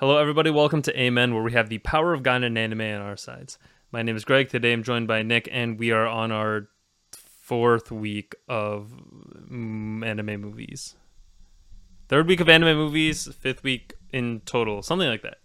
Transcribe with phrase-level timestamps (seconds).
[0.00, 0.48] Hello, everybody.
[0.48, 3.58] Welcome to Amen, where we have the power of God and anime on our sides.
[3.92, 4.48] My name is Greg.
[4.48, 6.70] Today I'm joined by Nick, and we are on our
[7.12, 8.94] fourth week of
[9.52, 10.94] mm, anime movies.
[12.08, 15.36] Third week of anime movies, fifth week in total, something like that.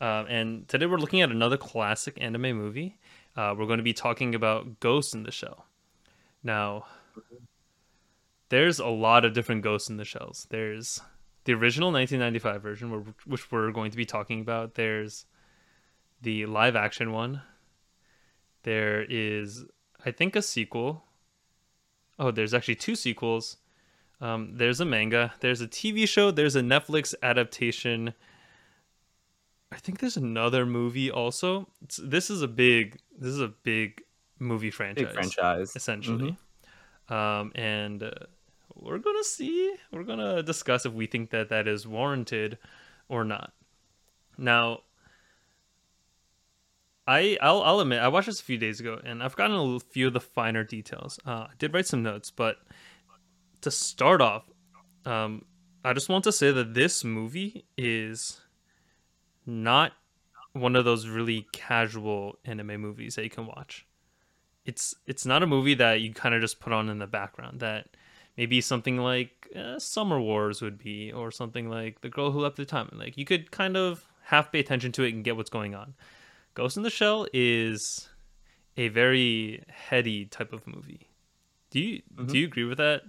[0.00, 3.00] Uh, and today we're looking at another classic anime movie.
[3.36, 5.66] Uh, we're going to be talking about Ghost in the Shell.
[6.40, 6.86] Now,
[8.48, 10.46] there's a lot of different Ghosts in the Shells.
[10.50, 11.00] There's
[11.44, 14.74] the original 1995 version, which we're going to be talking about.
[14.74, 15.26] There's
[16.22, 17.42] the live action one.
[18.62, 19.64] There is,
[20.04, 21.04] I think, a sequel.
[22.18, 23.58] Oh, there's actually two sequels.
[24.20, 25.34] Um, there's a manga.
[25.40, 26.30] There's a TV show.
[26.30, 28.14] There's a Netflix adaptation.
[29.70, 31.68] I think there's another movie also.
[31.82, 32.98] It's, this is a big.
[33.18, 34.02] This is a big
[34.38, 35.04] movie franchise.
[35.04, 36.30] Big franchise, essentially.
[36.30, 37.14] Mm-hmm.
[37.14, 38.10] Um, and uh,
[38.84, 39.74] we're gonna see.
[39.92, 42.58] We're gonna discuss if we think that that is warranted
[43.08, 43.52] or not.
[44.36, 44.80] Now,
[47.06, 49.80] I I'll, I'll admit I watched this a few days ago and I've gotten a
[49.80, 51.18] few of the finer details.
[51.26, 52.56] Uh, I did write some notes, but
[53.62, 54.44] to start off,
[55.04, 55.44] um,
[55.84, 58.40] I just want to say that this movie is
[59.46, 59.92] not
[60.52, 63.86] one of those really casual anime movies that you can watch.
[64.64, 67.60] It's it's not a movie that you kind of just put on in the background
[67.60, 67.88] that
[68.36, 72.56] maybe something like uh, Summer Wars would be, or something like The Girl Who Leapt
[72.56, 72.90] Through Time.
[72.92, 75.94] Like you could kind of half pay attention to it and get what's going on.
[76.54, 78.08] Ghost in the Shell is
[78.76, 81.08] a very heady type of movie.
[81.70, 82.26] Do you mm-hmm.
[82.26, 83.02] do you agree with that?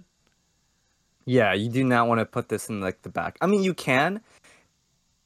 [1.24, 3.36] Yeah, you do not want to put this in like the back.
[3.40, 4.20] I mean, you can.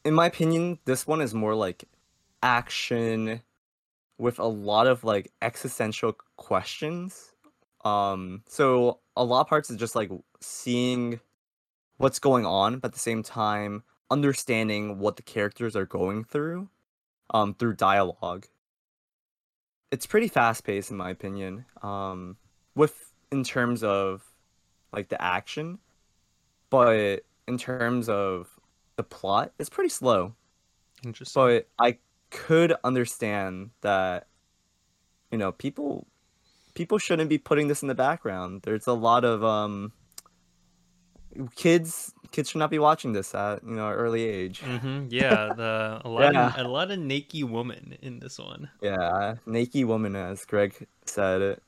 [0.04, 1.84] In my opinion, this one is more like
[2.42, 3.42] action
[4.16, 7.32] with a lot of like existential questions.
[7.84, 11.20] Um, so a lot of parts is just like seeing
[11.96, 16.68] what's going on, but at the same time understanding what the characters are going through
[17.32, 18.46] um, through dialogue.
[19.90, 21.64] It's pretty fast paced in my opinion.
[21.82, 22.36] Um,
[22.74, 24.24] with in terms of
[24.92, 25.78] like the action,
[26.70, 28.48] but in terms of
[28.96, 30.34] the plot, it's pretty slow.
[31.04, 31.42] Interesting.
[31.42, 31.98] But I
[32.30, 34.26] could understand that
[35.30, 36.06] you know people
[36.80, 38.62] people shouldn't be putting this in the background.
[38.62, 39.92] There's a lot of um
[41.54, 44.62] kids kids should not be watching this at you know early age.
[44.62, 45.08] Mm-hmm.
[45.10, 46.54] Yeah, the a lot yeah.
[46.54, 48.70] of, a lot of naked woman in this one.
[48.80, 51.62] Yeah, naked woman, as Greg said it.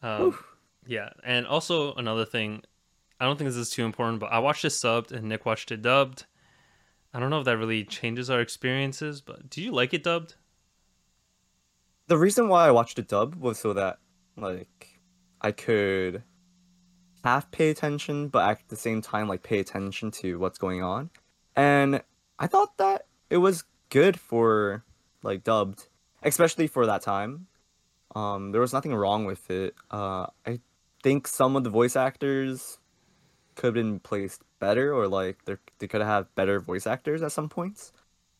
[0.00, 0.38] Um,
[0.86, 2.62] yeah, and also another thing,
[3.20, 5.70] I don't think this is too important, but I watched it subbed and Nick watched
[5.72, 6.24] it dubbed.
[7.12, 10.36] I don't know if that really changes our experiences, but do you like it dubbed?
[12.08, 13.98] The reason why I watched it dubbed was so that
[14.36, 15.00] like
[15.40, 16.22] I could
[17.24, 21.10] half pay attention, but at the same time, like pay attention to what's going on.
[21.54, 22.02] And
[22.38, 24.84] I thought that it was good for
[25.22, 25.88] like dubbed,
[26.22, 27.46] especially for that time.
[28.14, 29.74] Um, there was nothing wrong with it.
[29.90, 30.60] Uh, I
[31.02, 32.78] think some of the voice actors
[33.54, 35.38] could have been placed better, or like
[35.78, 37.92] they could have better voice actors at some points.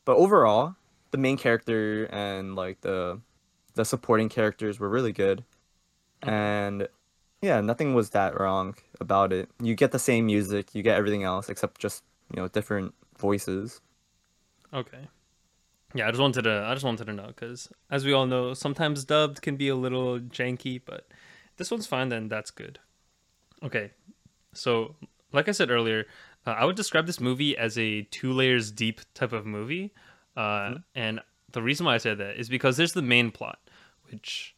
[0.04, 0.76] But overall,
[1.10, 3.20] the main character and like the
[3.74, 5.44] the supporting characters were really good,
[6.22, 6.88] and
[7.42, 9.48] yeah, nothing was that wrong about it.
[9.60, 12.02] You get the same music, you get everything else except just
[12.34, 13.80] you know different voices.
[14.72, 15.08] Okay.
[15.94, 18.54] Yeah, I just wanted to I just wanted to know because as we all know,
[18.54, 21.06] sometimes dubbed can be a little janky, but
[21.56, 22.08] this one's fine.
[22.08, 22.78] Then that's good.
[23.62, 23.92] Okay,
[24.52, 24.96] so
[25.32, 26.06] like I said earlier,
[26.46, 29.92] uh, I would describe this movie as a two layers deep type of movie,
[30.36, 30.76] uh, mm-hmm.
[30.94, 31.20] and
[31.52, 33.58] the reason why I said that is because there's the main plot,
[34.10, 34.55] which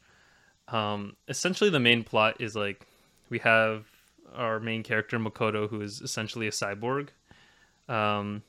[0.71, 2.85] um, essentially, the main plot is like
[3.29, 3.85] we have
[4.33, 7.09] our main character Makoto, who is essentially a cyborg.
[7.87, 8.43] Um,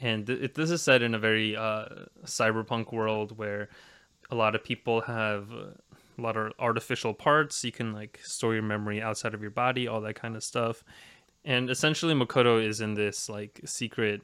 [0.00, 1.86] and th- this is set in a very uh,
[2.24, 3.68] cyberpunk world where
[4.30, 7.64] a lot of people have a lot of artificial parts.
[7.64, 10.84] You can like store your memory outside of your body, all that kind of stuff.
[11.44, 14.22] And essentially, Makoto is in this like secret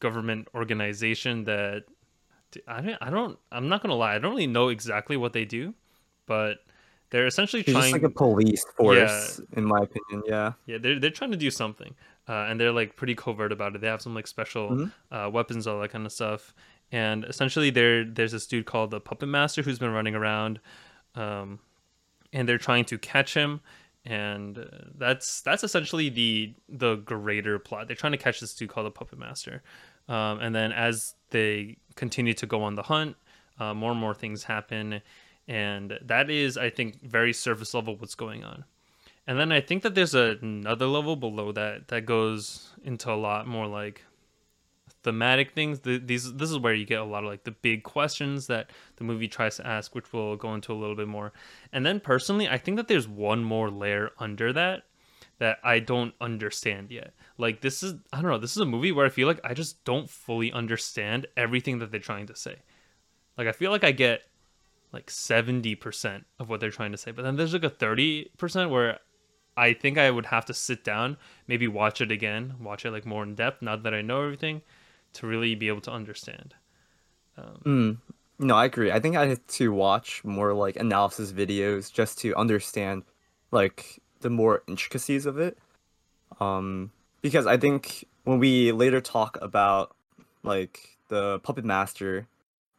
[0.00, 1.84] government organization that
[2.66, 5.44] I don't, I don't, I'm not gonna lie, I don't really know exactly what they
[5.44, 5.74] do,
[6.26, 6.58] but
[7.10, 7.92] they're essentially He's trying.
[7.92, 10.24] Just like a police force, yeah, in my opinion.
[10.26, 10.52] Yeah.
[10.66, 11.94] Yeah, they're they're trying to do something,
[12.28, 13.80] uh, and they're like pretty covert about it.
[13.80, 15.14] They have some like special mm-hmm.
[15.14, 16.54] uh, weapons, all that kind of stuff.
[16.90, 20.60] And essentially, there there's this dude called the Puppet Master who's been running around,
[21.14, 21.60] um,
[22.32, 23.60] and they're trying to catch him.
[24.04, 24.64] And uh,
[24.98, 27.86] that's that's essentially the the greater plot.
[27.86, 29.62] They're trying to catch this dude called the Puppet Master,
[30.08, 33.16] um, and then as they continue to go on the hunt,
[33.58, 35.00] uh, more and more things happen,
[35.46, 38.64] and that is, I think, very surface level what's going on.
[39.26, 43.16] And then I think that there's a, another level below that that goes into a
[43.16, 44.02] lot more like
[45.02, 47.84] thematic things, the, these this is where you get a lot of like the big
[47.84, 51.32] questions that the movie tries to ask, which we'll go into a little bit more.
[51.72, 54.84] And then personally, I think that there's one more layer under that
[55.38, 57.12] that I don't understand yet.
[57.38, 59.54] Like this is I don't know, this is a movie where I feel like I
[59.54, 62.56] just don't fully understand everything that they're trying to say.
[63.36, 64.22] Like I feel like I get
[64.92, 69.00] like 70% of what they're trying to say, but then there's like a 30% where
[69.56, 71.16] I think I would have to sit down,
[71.46, 74.62] maybe watch it again, watch it like more in depth, now that I know everything,
[75.14, 76.54] to really be able to understand.
[77.36, 77.98] Um, Mm.
[78.38, 78.90] No, I agree.
[78.90, 83.04] I think I had to watch more like analysis videos just to understand
[83.52, 85.58] like the more intricacies of it.
[86.40, 86.90] Um,
[87.20, 89.94] because I think when we later talk about
[90.42, 92.26] like the puppet master,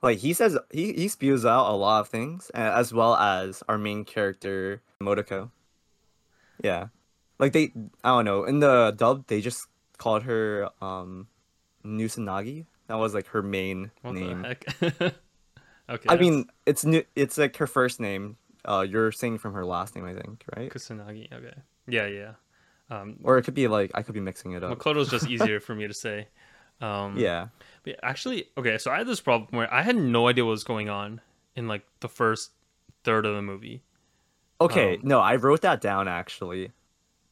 [0.01, 3.77] like he says he, he spews out a lot of things as well as our
[3.77, 5.51] main character Motoko.
[6.63, 6.87] Yeah.
[7.37, 7.71] Like they
[8.03, 9.67] I don't know, in the dub they just
[9.99, 11.27] called her um
[11.85, 12.65] Nusanagi.
[12.87, 14.41] That was like her main what name.
[14.41, 14.65] the heck?
[14.81, 15.13] okay.
[15.89, 17.03] I that's mean, it's new.
[17.15, 18.37] It's like her first name.
[18.67, 20.71] Uh, you're saying from her last name, I think, right?
[20.71, 21.31] Kusanagi.
[21.31, 21.53] Okay.
[21.87, 22.31] Yeah, yeah.
[22.89, 24.77] Um, Or it could be like I could be mixing it up.
[24.77, 26.27] Makoto's just easier for me to say.
[26.81, 27.47] Um, Yeah.
[27.83, 30.63] But actually, okay, so I had this problem where I had no idea what was
[30.63, 31.21] going on
[31.55, 32.51] in like the first
[33.03, 33.83] third of the movie.
[34.59, 34.95] Okay.
[34.95, 36.71] Um, no, I wrote that down actually.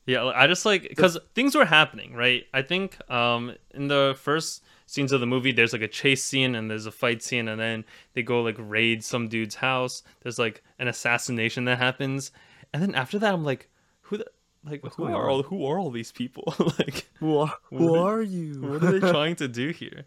[0.05, 2.45] Yeah, I just like because things were happening, right?
[2.53, 6.55] I think um in the first scenes of the movie, there's like a chase scene
[6.55, 10.03] and there's a fight scene, and then they go like raid some dude's house.
[10.21, 12.31] There's like an assassination that happens,
[12.73, 13.69] and then after that, I'm like,
[14.01, 14.25] who the
[14.65, 16.53] like What's who are all who are all these people?
[16.79, 18.61] like, Who are, who are are you?
[18.61, 20.05] what are they trying to do here?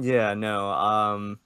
[0.00, 0.34] yeah.
[0.34, 0.70] No.
[0.70, 1.38] Um.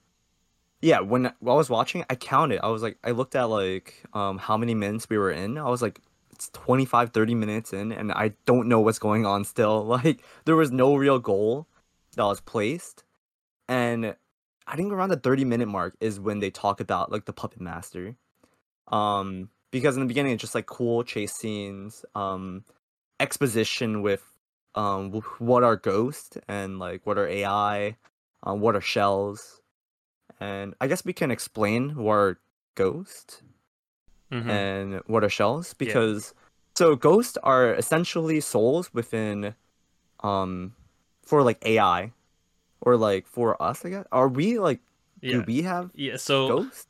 [0.81, 1.01] Yeah.
[1.01, 2.59] When I was watching, I counted.
[2.63, 5.57] I was like, I looked at like um how many minutes we were in.
[5.57, 5.99] I was like,
[6.39, 9.83] it's 25, 30 minutes in, and I don't know what's going on still.
[9.99, 11.67] Like there was no real goal
[12.15, 13.03] that was placed,
[13.67, 14.15] and
[14.65, 17.59] I think around the 30 minute mark is when they talk about like the puppet
[17.59, 18.15] master.
[18.87, 22.63] Um because in the beginning it's just like cool chase scenes, um
[23.19, 24.23] exposition with
[24.75, 27.97] um what are ghosts and like what are AI,
[28.43, 29.61] um what are shells.
[30.39, 32.39] And I guess we can explain what are
[32.75, 33.41] ghosts
[34.31, 34.49] Mhm.
[34.49, 36.33] and what are shells because
[36.75, 39.55] so ghosts are essentially souls within
[40.21, 40.73] um
[41.25, 42.11] for like AI
[42.81, 44.05] or like for us I guess.
[44.11, 44.79] Are we like
[45.21, 46.17] yeah, do we have yeah.
[46.17, 46.87] So ghosts?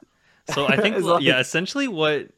[0.48, 2.30] So I think It's yeah, essentially what.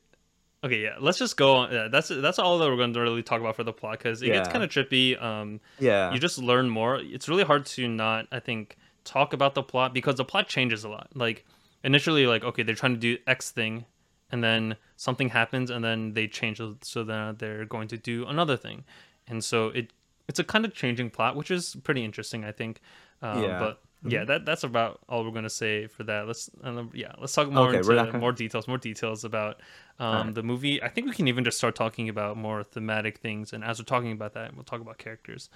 [0.64, 0.96] Okay, yeah.
[1.00, 1.72] Let's just go on.
[1.72, 4.22] Yeah, that's that's all that we're going to really talk about for the plot because
[4.22, 5.22] it gets kind of trippy.
[5.22, 6.14] Um, Yeah.
[6.14, 6.98] you just learn more.
[6.98, 10.84] It's really hard to not, I think, talk about the plot because the plot changes
[10.84, 11.10] a lot.
[11.16, 11.46] Like
[11.84, 13.86] initially, like okay, they're trying to do X thing,
[14.32, 18.26] and then something happens, and then they change it so that they're going to do
[18.28, 18.84] another thing,
[19.28, 19.92] and so it
[20.28, 22.80] it's a kind of changing plot, which is pretty interesting, I think.
[23.22, 23.60] Um, Yeah.
[23.60, 26.26] But yeah, that that's about all we're gonna say for that.
[26.26, 29.62] Let's uh, yeah, let's talk more Okay, into gonna- more details, more details about
[30.00, 30.36] um, Alright.
[30.36, 30.82] the movie.
[30.82, 33.86] I think we can even just start talking about more thematic things, and as we're
[33.86, 35.50] talking about that, we'll talk about characters.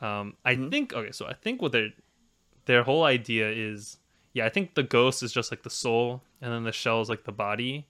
[0.00, 0.70] Um, I Mhm.
[0.70, 1.90] think okay, so I think what their
[2.64, 3.98] their whole idea is,
[4.32, 7.08] yeah, I think the ghost is just like the soul, and then the shell is
[7.10, 7.86] like the body,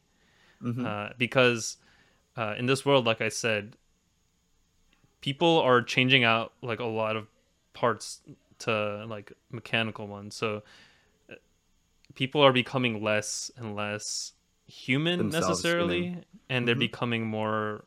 [0.63, 0.87] Mhm.
[0.87, 1.77] uh, because
[2.37, 3.77] uh, in this world, like I said,
[5.21, 7.27] people are changing out like a lot of
[7.75, 8.21] parts
[8.61, 10.35] to like mechanical ones.
[10.35, 10.63] So
[11.31, 11.35] uh,
[12.15, 14.33] people are becoming less and less
[14.67, 16.17] human Themselves necessarily,
[16.49, 16.91] and they're Mhm.
[16.91, 17.85] becoming more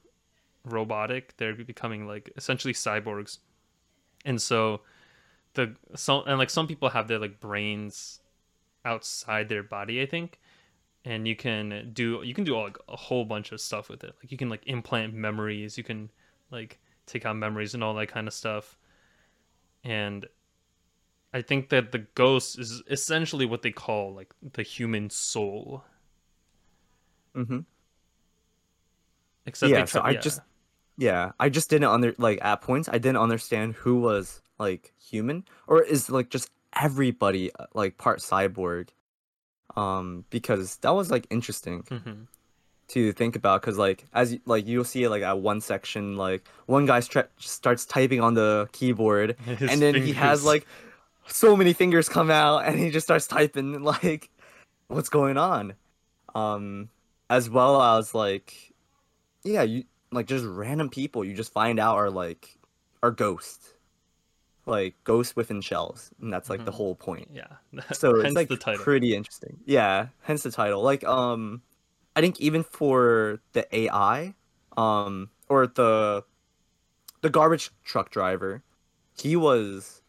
[0.64, 1.36] robotic.
[1.38, 3.40] They're becoming like essentially cyborgs,
[4.26, 4.82] and so
[5.54, 8.20] the some and like some people have their like brains
[8.84, 10.02] outside their body.
[10.02, 10.40] I think
[11.06, 14.16] and you can do you can do like a whole bunch of stuff with it
[14.22, 16.12] like you can like implant memories you can
[16.52, 18.78] like take out memories and all that kind of stuff
[19.84, 20.28] and
[21.34, 25.84] i think that the ghost is essentially what they call like the human soul
[27.36, 27.60] Mm-hmm.
[29.46, 30.22] except Yeah, they so I yeah.
[30.22, 30.42] just
[30.98, 35.46] yeah, I just didn't under like at points I didn't understand who was like human
[35.68, 38.90] or is like just everybody uh, like part cyborg.
[39.76, 42.28] Um because that was like interesting Mhm.
[42.90, 46.86] to think about cuz like as like you'll see like at one section like one
[46.86, 50.66] guy stra- starts typing on the keyboard His and then he has like
[51.28, 54.30] so many fingers come out and he just starts typing like
[54.88, 55.74] what's going on?
[56.36, 56.90] Um
[57.30, 58.72] as well as like
[59.44, 62.58] yeah you like just random people you just find out are like
[63.04, 63.74] are ghosts
[64.66, 66.76] like ghosts within shells and that's like the Mhm.
[66.76, 67.58] whole point yeah
[67.92, 71.62] so hence it's like the title pretty interesting yeah hence the title like um
[72.16, 74.34] i think even for the ai
[74.78, 76.24] um or the
[77.22, 78.64] the garbage truck driver
[79.18, 80.02] he was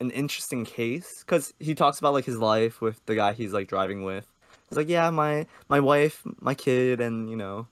[0.00, 3.68] an interesting case because he talks about like his life with the guy he's like
[3.68, 4.26] driving with.
[4.68, 7.68] He's like, yeah, my my wife, my kid, and you know,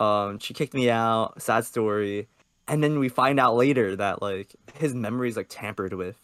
[0.00, 1.42] um, she kicked me out.
[1.42, 2.28] Sad story.
[2.70, 6.16] And then we find out later that like his memory is like tampered with,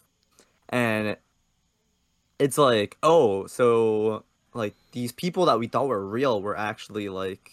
[0.69, 1.17] and
[2.39, 4.23] it's like, oh, so
[4.55, 7.51] like these people that we thought were real were actually like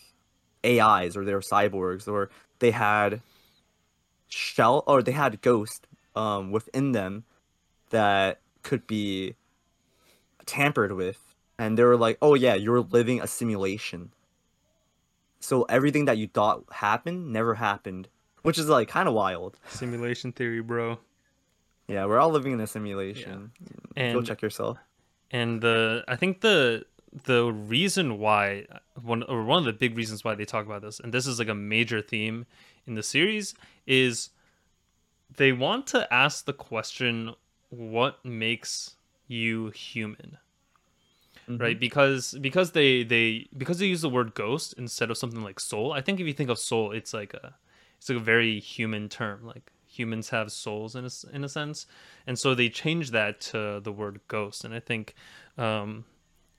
[0.63, 3.21] AIs or they were cyborgs or they had
[4.29, 7.23] shell or they had ghost um within them
[7.89, 9.35] that could be
[10.45, 11.19] tampered with.
[11.57, 14.12] And they were like oh yeah you're living a simulation.
[15.39, 18.07] So everything that you thought happened never happened
[18.43, 19.57] which is like kind of wild.
[19.67, 21.00] Simulation theory, bro.
[21.88, 23.51] yeah we're all living in a simulation.
[23.65, 24.77] Go And check yourself.
[25.31, 26.85] and the I think the
[27.25, 28.65] the reason why
[29.01, 31.38] one or one of the big reasons why they talk about this, and this is
[31.39, 32.45] like a major theme
[32.88, 33.53] in the series,
[33.85, 34.29] is
[35.38, 37.33] they want to ask the question,
[37.69, 38.95] what makes
[39.27, 40.38] you human?
[41.50, 41.62] Mm-hmm.
[41.62, 41.79] right?
[41.79, 45.91] Because because they they because they use the word ghost instead of something like soul.
[45.91, 47.53] I think if you think of soul it's like a
[48.03, 51.86] it's like a very human term like humans have souls in a, in a sense.
[52.27, 54.65] And so they change that to the word ghost.
[54.65, 55.15] And i think
[55.57, 56.03] um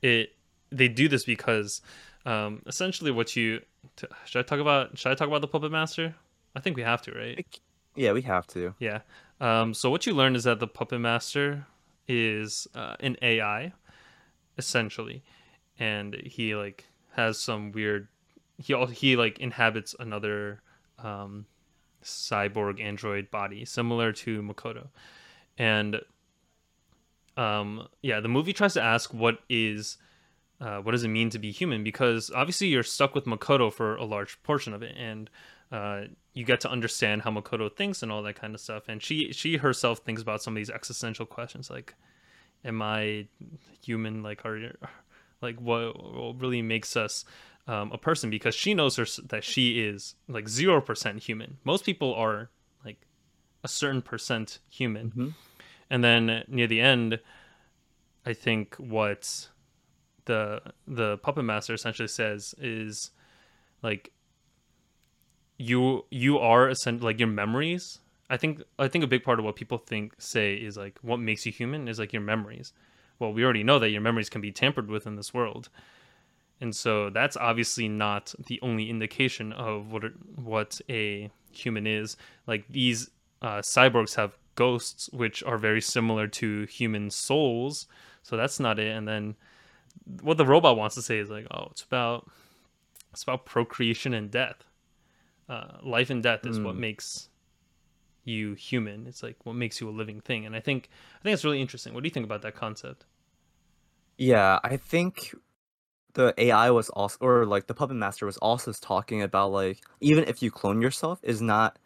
[0.01, 0.31] it
[0.73, 1.83] they do this because
[2.25, 3.61] um essentially what you
[3.97, 6.15] t- should i talk about should i talk about the puppet master?
[6.57, 7.61] I think we have to right?
[7.95, 8.75] Yeah we have to.
[8.79, 9.01] Yeah.
[9.39, 11.67] Um, so what you learn is that the puppet master
[12.09, 13.73] is uh, an AI,
[14.57, 15.23] essentially,
[15.79, 16.87] and he like
[17.17, 18.09] has some weird.
[18.57, 20.63] He all he like inhabits another
[20.99, 21.47] um,
[22.03, 24.89] cyborg android body, similar to Makoto,
[25.59, 26.01] and
[27.37, 29.99] um, yeah, the movie tries to ask what is.
[30.61, 31.83] Uh, what does it mean to be human?
[31.83, 35.29] Because obviously you're stuck with Makoto for a large portion of it, and
[35.73, 38.85] uh, you get to understand how Makoto thinks and all that kind of stuff.
[38.89, 41.95] And she she herself thinks about some of these existential questions, like,
[42.65, 43.27] "Am I
[43.83, 44.23] human?
[44.23, 44.73] Like, are
[45.45, 47.25] like what, what really makes us
[47.66, 51.59] um, a person?" Because she knows her that she is like zero percent human.
[51.64, 52.50] Most people are
[52.85, 53.06] like
[53.62, 55.11] a certain percent human.
[55.11, 55.35] Mhm.
[55.90, 57.21] And then near the end,
[58.26, 59.49] I think what
[60.25, 63.11] the the puppet master essentially says is
[63.83, 64.11] like
[65.59, 69.44] you you are essen- like your memories i think i think a big part of
[69.44, 72.73] what people think say is like what makes you human is like your memories
[73.18, 75.68] well we already know that your memories can be tampered with in this world
[76.64, 80.04] and so that's obviously not the only indication of what
[80.52, 82.16] what a human is
[82.47, 83.11] like these
[83.42, 87.87] uh, cyborgs have ghosts which are very similar to human souls
[88.23, 89.37] so that's not it and then
[90.23, 92.28] what the robot wants to say is like oh it's about
[93.12, 94.64] it's about procreation and death
[95.49, 96.78] uh, life and death is what Mm.
[96.88, 97.28] makes
[98.25, 99.06] you human.
[99.06, 100.88] It's like what makes you a living thing, and I think
[101.21, 101.92] I think it's really interesting.
[101.92, 103.04] What do you think about that concept?
[104.16, 105.35] Yeah, I think
[106.14, 110.25] the AI was also, or like the puppet master was also talking about like even
[110.25, 111.78] if you clone yourself is not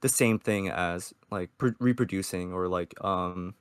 [0.00, 3.54] the same thing as like pr- reproducing or like um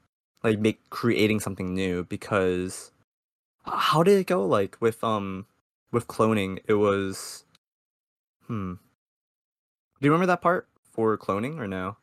[0.43, 2.91] like make creating something new because
[3.63, 5.45] how did it go like with um
[5.91, 6.59] with cloning?
[6.67, 7.45] It was
[8.47, 8.73] hmm.
[10.01, 11.97] Do you remember that part for cloning or no?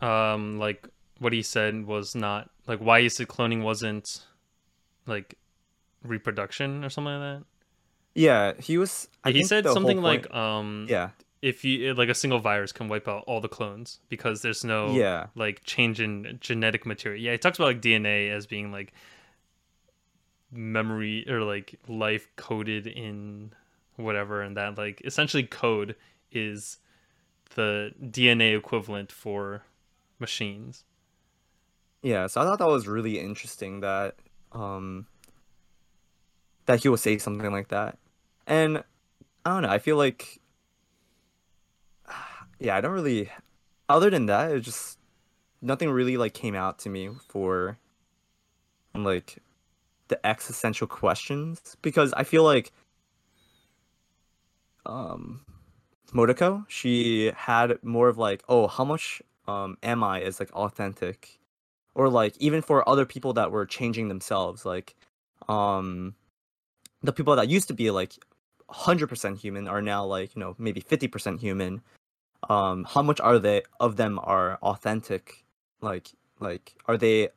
[0.00, 4.24] Um, like what he said was not like why he said cloning wasn't
[5.06, 5.36] like
[6.04, 7.44] reproduction or something like that.
[8.14, 11.10] yeah he was I he think said something point- like um yeah
[11.42, 14.92] if you like a single virus can wipe out all the clones because there's no
[14.92, 17.20] yeah like change in genetic material.
[17.22, 18.94] Yeah, he talks about like DNA as being like
[20.50, 23.52] memory or like life coded in
[23.96, 25.96] whatever and that like essentially code
[26.32, 26.78] is
[27.56, 29.62] the DNA equivalent for
[30.18, 30.84] machines.
[32.02, 34.16] Yeah, so I thought that was really interesting that
[34.52, 35.06] um
[36.66, 37.98] that he would say something like that.
[38.46, 38.82] And
[39.44, 40.40] I don't know, I feel like
[42.58, 43.30] yeah, I don't really
[43.88, 44.98] other than that, it just
[45.60, 47.78] nothing really like came out to me for
[48.94, 49.38] like
[50.08, 52.72] the existential questions because I feel like
[54.86, 55.40] um
[56.12, 61.38] Motoko, she had more of like, oh, how much um am I is like authentic
[61.94, 64.94] or like even for other people that were changing themselves like
[65.48, 66.14] um
[67.04, 68.14] the people that used to be like
[68.70, 71.82] 100% human are now like you know maybe 50% human.
[72.48, 75.44] Um how much are they of them are authentic?
[75.80, 76.08] Like
[76.40, 77.28] like are they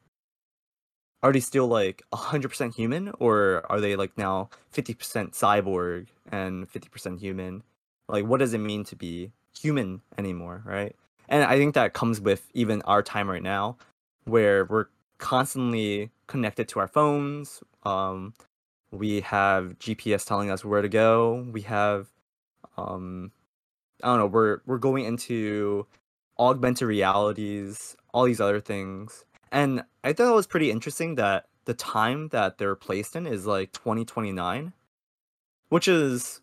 [1.22, 7.20] are they still like 100% human or are they like now 50% cyborg and 50%
[7.20, 7.64] human?
[8.08, 10.96] Like what does it mean to be human anymore right?
[11.30, 13.78] And I think that comes with even our time right now,
[14.24, 14.86] where we're
[15.18, 17.62] constantly connected to our phones.
[17.84, 18.34] Um,
[18.91, 21.46] we have GPS telling us where to go.
[21.51, 22.08] We have,
[22.77, 23.32] um,
[24.03, 25.88] I don't know, we're we're going into
[26.39, 31.74] augmented realities, all these other things, and I thought it was pretty interesting that the
[31.74, 34.74] time that they're placed in is like 2029,
[35.70, 36.41] which is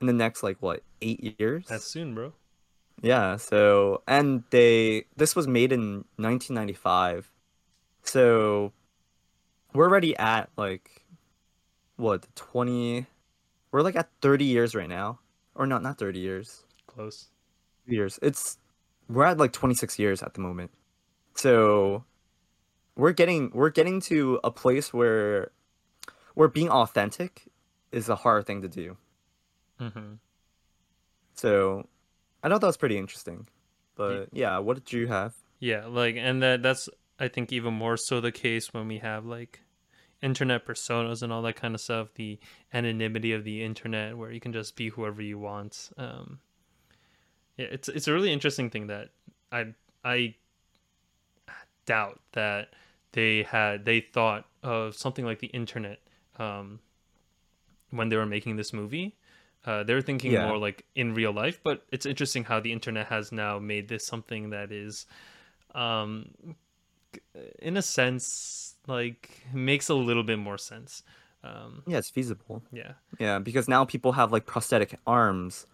[0.00, 1.66] in the next like what eight years.
[1.66, 2.32] That's soon, bro.
[3.02, 7.30] Yeah, so and they this was made in 1995.
[8.02, 8.72] So
[9.74, 11.02] we're already at like
[11.96, 13.06] what, 20
[13.72, 15.20] We're like at 30 years right now.
[15.54, 16.64] Or not not 30 years.
[16.86, 17.28] Close.
[17.86, 18.18] Years.
[18.22, 18.58] It's
[19.08, 20.70] we're at like 26 years at the moment.
[21.34, 22.04] So
[22.96, 25.50] we're getting we're getting to a place where
[26.34, 27.44] where being authentic
[27.92, 28.96] is a hard thing to do.
[29.80, 30.14] Mm-hmm.
[31.34, 31.88] So
[32.42, 33.46] I thought that was pretty interesting.
[33.94, 35.34] But yeah, what did you have?
[35.58, 36.88] Yeah, like, and that that's
[37.18, 39.60] I think even more so the case when we have like
[40.22, 42.14] internet personas and all that kind of stuff.
[42.14, 42.38] The
[42.72, 45.90] anonymity of the internet, where you can just be whoever you want.
[45.96, 46.40] Um,
[47.56, 49.10] yeah, it's it's a really interesting thing that
[49.52, 50.34] I I
[51.86, 52.70] doubt that
[53.12, 56.00] they had they thought of something like the internet
[56.38, 56.80] um,
[57.90, 59.16] when they were making this movie.
[59.64, 60.46] Uh, they're thinking Yeah.
[60.46, 64.06] more like in real life, but it's interesting how the internet has now made this
[64.06, 65.06] something that is,
[65.74, 66.30] um,
[67.58, 71.02] in a sense, like makes a little bit more sense.
[71.44, 72.62] Um, Yeah, it's feasible.
[72.72, 75.66] yeah, Yeah, because now people have like prosthetic arms.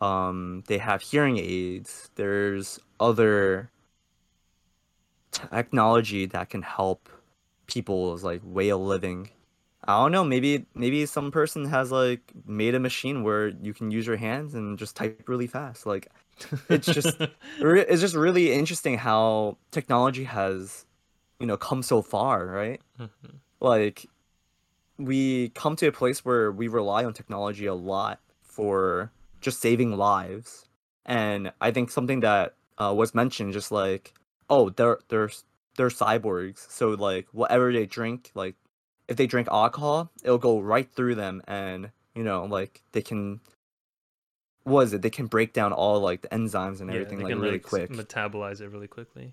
[0.00, 2.10] Um, they have hearing aids.
[2.16, 3.70] There's other
[5.30, 7.08] technology that can help
[7.66, 9.30] people's like way of living.
[9.84, 13.90] I don't know, maybe maybe some person has like made a machine where you can
[13.90, 15.86] use your hands and just type really fast.
[15.86, 16.08] Like
[16.68, 17.18] It's just-
[17.60, 20.86] it's just really interesting how technology has,
[21.42, 22.80] you know, come so far, right?
[22.98, 23.40] Mhm.
[23.60, 24.06] like
[24.98, 29.96] we come to a place where we rely on technology a lot for just saving
[29.96, 30.68] lives
[31.06, 34.12] and i think something that uh, was mentioned just like
[34.50, 35.30] oh they're they're
[35.76, 38.54] they're cyborgs so like whatever they drink like
[39.08, 43.40] if they drink alcohol it'll go right through them and you know like they can
[44.64, 47.24] what is it they can break down all like the enzymes and Yeah, everything they
[47.24, 49.32] like can really like quick metabolize it really quickly.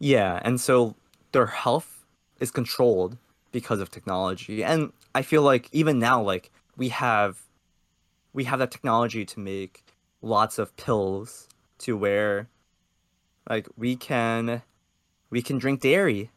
[0.00, 0.96] yeah, and so
[1.36, 2.06] their health
[2.40, 3.18] is controlled
[3.52, 4.64] because of technology.
[4.64, 7.42] And I feel like even now like we have
[8.32, 9.84] we have that technology to make
[10.22, 11.46] lots of pills
[11.80, 12.48] to where
[13.50, 14.62] like we can
[15.28, 16.30] we can drink dairy.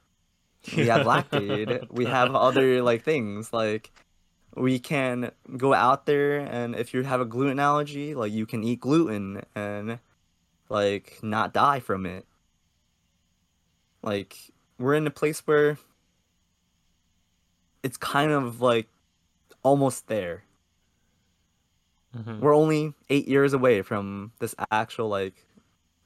[0.76, 1.90] We have Lactaid.
[1.90, 3.92] we have other like things like
[4.54, 8.66] we can go out there and if you have a gluten allergy, like you can
[8.66, 10.00] eat gluten and
[10.68, 12.26] like not die from it
[14.02, 15.78] like we're in a place where
[17.84, 18.88] it's kind of like
[19.64, 20.44] almost there
[22.18, 22.40] Mhm.
[22.40, 25.46] we're only eight years away from this actual like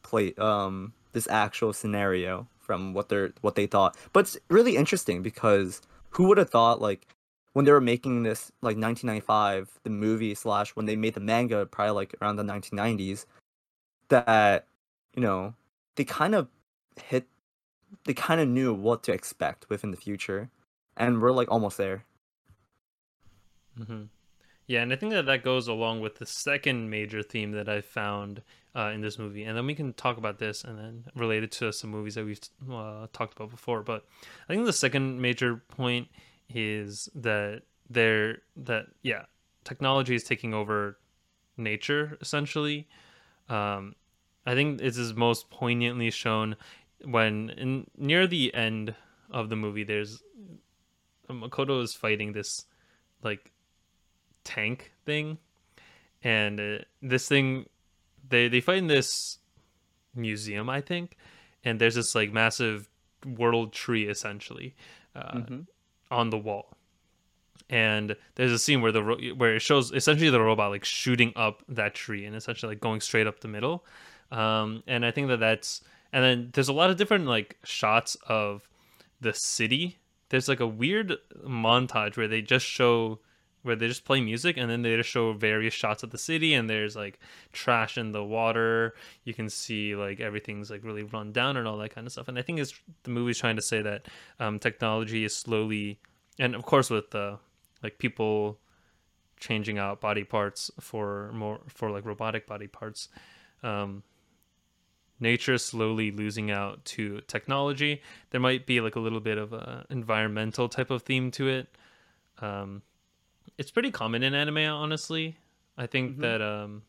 [0.01, 5.21] play um this actual scenario from what they're what they thought but it's really interesting
[5.21, 7.07] because who would have thought like
[7.53, 11.65] when they were making this like 1995 the movie slash when they made the manga
[11.65, 13.25] probably like around the 1990s
[14.09, 14.67] that
[15.15, 15.53] you know
[15.95, 16.49] they kind of
[17.01, 17.27] hit
[18.05, 20.49] they kind of knew what to expect within the future
[20.97, 22.05] and we're like almost there
[23.77, 24.03] hmm
[24.67, 27.81] Yeah, and I think that that goes along with the second major theme that I
[27.81, 28.43] found
[28.75, 31.73] uh, in this movie, and then we can talk about this and then related to
[31.73, 32.39] some movies that we've
[32.71, 33.83] uh, talked about before.
[33.83, 34.05] But
[34.49, 36.07] I think the second major point
[36.49, 39.25] is that there that yeah,
[39.65, 40.99] technology is taking over
[41.57, 42.87] nature essentially.
[43.49, 43.95] Um,
[44.45, 46.55] I think this is most poignantly shown
[47.05, 48.95] when in near the end
[49.31, 49.83] of the movie.
[49.83, 50.21] There's
[51.29, 52.65] Makoto is fighting this
[53.23, 53.51] like
[54.43, 55.37] tank thing.
[56.23, 57.67] And uh, this thing
[58.27, 59.39] they they fight in this
[60.15, 61.17] museum i think.
[61.65, 62.89] And there's this like massive
[63.25, 64.75] world tree essentially
[65.15, 65.41] uh,
[66.11, 66.75] on the wall.
[67.69, 71.33] And there's a scene where the ro- where it shows essentially the robot like shooting
[71.35, 73.85] up that tree and essentially like going straight up the middle.
[74.31, 75.81] Um and i think that that's
[76.13, 78.69] and then there's a lot of different like shots of
[79.19, 79.97] the city.
[80.29, 83.19] There's like a weird montage where they just show
[83.63, 86.53] where they just play music and then they just show various shots of the city
[86.53, 87.19] and there's like
[87.51, 88.93] trash in the water.
[89.23, 92.27] You can see like everything's like really run down and all that kind of stuff.
[92.27, 92.73] And i think it's
[93.03, 94.07] the movie's trying to say that
[94.39, 95.99] um, technology is slowly
[96.37, 97.37] and of course with uh,
[97.81, 98.59] like people
[99.39, 103.09] changing out body parts for more for like robotic body parts
[103.63, 104.03] um,
[105.23, 108.01] nature slowly losing out to technology.
[108.29, 111.67] There might be like a little bit of a environmental type of theme to it.
[112.39, 112.83] Um,
[113.57, 115.37] it's pretty common in anime, honestly.
[115.77, 116.21] I think Mhm.
[116.21, 116.83] that um,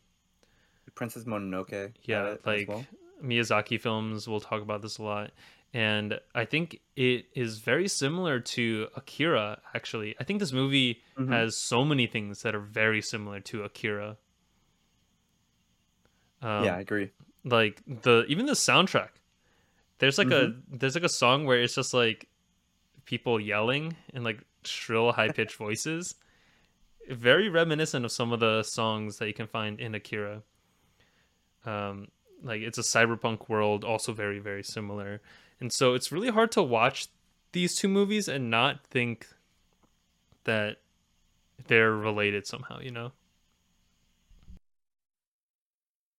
[0.95, 1.95] Princess Mononoke.
[2.03, 2.85] yeah, like well.
[3.23, 5.31] Miyazaki films will talk about this a lot.
[5.73, 10.15] And I think it is very similar to Akira, actually.
[10.21, 11.33] I think this movie Mhm.
[11.33, 14.17] has so many things that are very similar to Akira.
[16.43, 17.11] Um, yeah, I agree.
[17.45, 19.11] Like the even the soundtrack.
[19.99, 22.29] There's like a there's like a song where it's just like
[23.05, 26.15] people yelling in like shrill high pitched voices.
[27.09, 30.43] Very reminiscent of some of the songs that you can find in akira.
[31.65, 32.09] Um
[32.43, 35.21] like it's a cyberpunk world also very very similar.
[35.61, 37.09] And so it's really hard to watch
[37.53, 39.29] these two movies and not think
[40.45, 40.79] that
[41.69, 43.13] they're related somehow you know?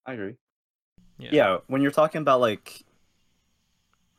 [0.06, 0.36] I agree.
[1.18, 1.30] Yeah.
[1.32, 1.58] Yeah.
[1.68, 2.84] when you're talking about like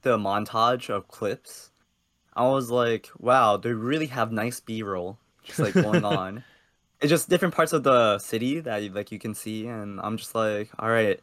[0.03, 1.71] the montage of clips,
[2.35, 6.45] I was like, wow, they really have nice B-roll just like going on.
[7.01, 10.17] It's just different parts of the city that you, like you can see, and I'm
[10.17, 11.21] just like, all right,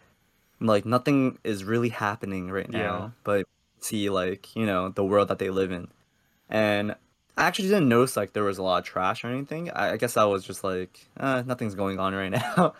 [0.59, 3.09] like nothing is really happening right now, Yeah.
[3.23, 3.47] but
[3.79, 5.87] see like you know the world that they live in,
[6.49, 6.91] and
[7.37, 9.71] I actually didn't notice like there was a lot of trash or anything.
[9.71, 12.73] I, I guess I was just like, uh, nothing's going on right now.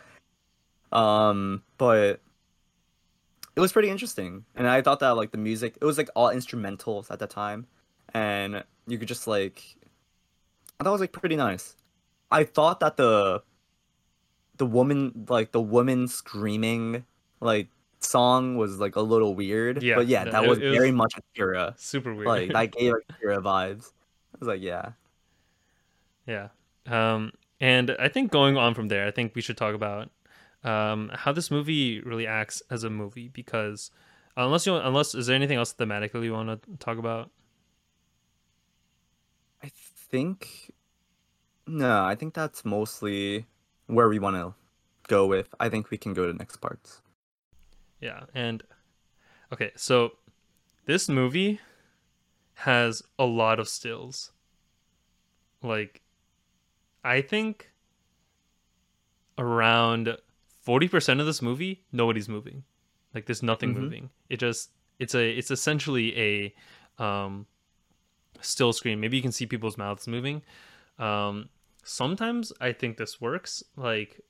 [0.91, 2.19] um, but
[3.55, 4.45] it was pretty interesting.
[4.55, 7.67] And i thought that like the music it was like all instrumentals at that time.
[8.13, 9.75] And you could just like
[10.79, 11.75] i thought it was like pretty nice.
[12.31, 13.43] I thought that the
[14.57, 17.05] the woman like the woman screaming
[17.41, 17.67] like
[17.99, 19.81] song was like a little weird.
[19.83, 21.73] Yeah, but yeah that it- was it was- very much akira.
[21.77, 22.27] super weird.
[22.27, 23.91] Like that gave akira vibes.
[24.33, 24.91] I was like yeah.
[26.27, 26.49] Yeah.
[26.85, 30.09] Um, and I think going on from there, I think we should talk about
[30.63, 33.91] um, how this movie really acts as a movie because
[34.37, 37.29] unless you unless is there anything else thematically you want to talk about?
[39.63, 40.71] i think
[41.67, 43.45] no i think that's mostly
[43.87, 44.53] where we want to
[45.07, 47.01] go with i think we can go to next parts
[48.01, 48.25] Yeah.
[48.35, 48.63] And
[49.53, 50.17] okay, so
[50.85, 51.61] this movie
[52.55, 54.33] has a lot of stills.
[55.61, 56.01] Like
[57.01, 57.71] I think
[59.37, 60.17] around
[60.65, 62.63] 40% of this movie nobody's moving.
[63.13, 63.77] Like there's nothing Mhm.
[63.81, 64.09] moving.
[64.29, 66.17] It just it's a it's essentially
[66.99, 67.45] a um
[68.41, 68.99] still screen.
[68.99, 70.41] Maybe you can see people's mouths moving.
[70.99, 71.49] Um
[71.83, 73.63] sometimes I think this works.
[73.75, 74.21] Like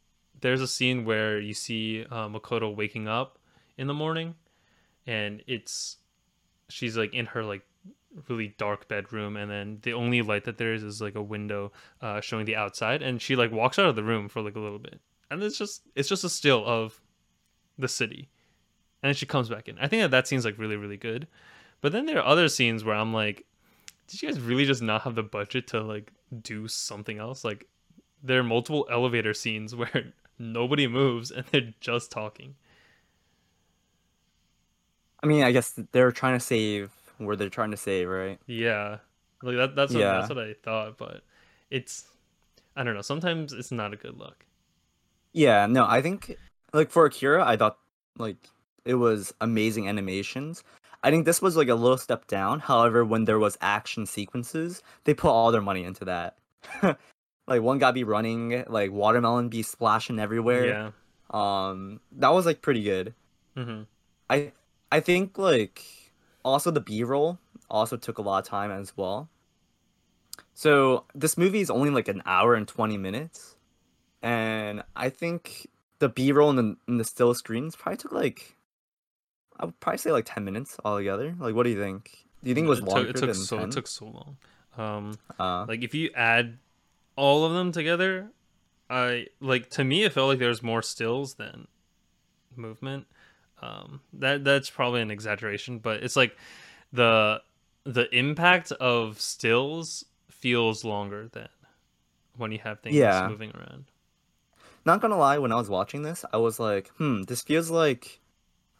[0.41, 3.37] there's a scene where you see uh, Makoto waking up
[3.77, 4.35] in the morning
[5.07, 5.97] and it's
[6.69, 7.61] she's like in her like
[8.27, 11.71] really dark bedroom and then the only light that there is is like a window
[12.01, 14.59] uh showing the outside and she like walks out of the room for like a
[14.59, 14.99] little bit
[15.31, 17.01] and it's just it's just a still of
[17.77, 18.29] the city
[19.01, 21.27] and then she comes back in i think that that scene's like really really good
[21.81, 23.45] but then there are other scenes where i'm like
[24.07, 27.67] did you guys really just not have the budget to like do something else like
[28.21, 32.55] there are multiple elevator scenes where nobody moves and they're just talking
[35.21, 38.37] I mean, I guess they're trying to save where they're trying to save, right?
[38.45, 38.97] Yeah,
[39.41, 39.73] like that.
[39.73, 40.17] That's what, Yeah.
[40.17, 41.21] that's what I thought, but
[41.69, 42.05] it's
[42.75, 43.01] I don't know.
[43.01, 44.45] Sometimes it's not a good look.
[45.33, 46.37] Yeah, no, I think
[46.73, 47.77] like for Akira, I thought
[48.17, 48.37] like
[48.85, 50.63] it was amazing animations.
[51.03, 52.59] I think this was like a little step down.
[52.59, 56.37] However, when there was action sequences, they put all their money into that.
[57.47, 60.65] like one guy be running, like watermelon be splashing everywhere.
[60.65, 60.91] Yeah.
[61.31, 63.13] Um, that was like pretty good.
[63.55, 63.83] hmm
[64.29, 64.53] I
[64.91, 65.83] I think like
[66.45, 69.29] also the B roll also took a lot of time as well.
[70.53, 73.52] So this movie is only like an hour and twenty minutes,
[74.23, 75.67] and I think
[75.99, 78.55] the B roll and the, and the still screens probably took like
[79.59, 81.35] I would probably say like ten minutes altogether.
[81.37, 82.25] Like, what do you think?
[82.43, 83.69] Do you think it was it took, it took than so 10?
[83.69, 84.37] it took so long.
[84.75, 86.57] Um, uh, like if you add
[87.15, 88.31] all of them together,
[88.89, 91.67] I like to me it felt like there was more stills than
[92.55, 93.07] movement.
[93.61, 96.35] Um, that that's probably an exaggeration, but it's like
[96.91, 97.41] the
[97.85, 101.49] the impact of stills feels longer than
[102.35, 103.27] when you have things Yeah.
[103.27, 103.85] moving around.
[104.85, 108.19] Not gonna lie, when I was watching this, I was like, hmm, this feels like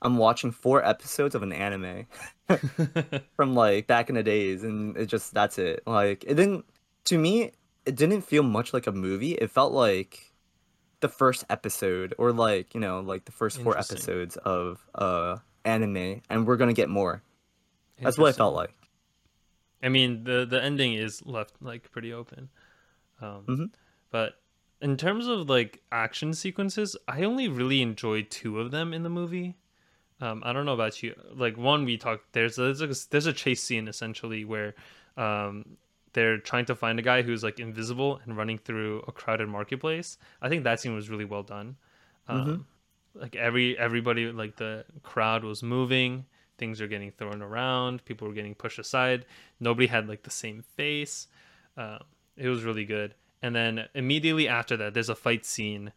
[0.02, 2.08] I'm watching four episodes of an anime.
[3.36, 6.66] from like back in the days and it just that's it like it didn't
[7.06, 7.52] to me
[7.86, 10.34] it didn't feel much like a movie it felt like
[11.00, 16.22] the first episode or like you know like the first four episodes of uh anime
[16.30, 17.24] and we're gonna get more
[18.02, 18.74] that's what it felt like
[19.82, 22.50] I mean, the the ending is left like pretty open.
[23.22, 23.70] Um, Mhm.
[24.12, 24.40] But
[24.84, 29.10] in terms of like action sequences, I only really enjoyed two of them in the
[29.10, 29.56] movie.
[30.22, 31.16] Um, I don't know about you.
[31.34, 32.34] Like one, we talked.
[32.34, 34.76] There's there's a, there's a chase scene essentially where
[35.18, 35.78] um,
[36.12, 40.18] they're trying to find a guy who's like invisible and running through a crowded marketplace.
[40.42, 41.78] I think that scene was really well done.
[42.28, 42.66] Um,
[43.16, 46.26] Like every everybody like the crowd was moving.
[46.58, 48.04] Things are getting thrown around.
[48.06, 49.26] People were getting pushed aside.
[49.60, 51.28] Nobody had like the same face.
[51.78, 52.00] Uh,
[52.38, 53.16] it was really good.
[53.44, 55.94] And then immediately after that, there's a fight scene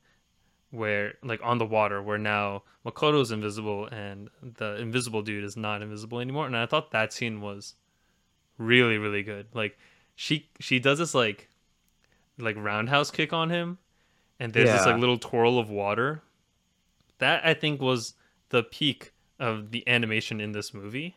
[0.70, 5.80] where like on the water where now Makoto's invisible and the invisible dude is not
[5.82, 6.46] invisible anymore.
[6.46, 7.74] And I thought that scene was
[8.58, 9.48] really really good.
[9.54, 9.78] Like
[10.16, 11.48] she she does this like
[12.38, 13.78] like roundhouse kick on him
[14.40, 16.22] and there's this like little twirl of water.
[17.18, 18.14] That I think was
[18.50, 21.16] the peak of the animation in this movie.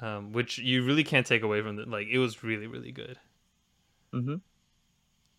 [0.00, 1.88] Um, which you really can't take away from it.
[1.88, 3.18] Like it was really really good.
[4.12, 4.36] hmm